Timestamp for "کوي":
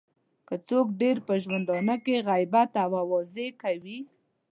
3.61-3.99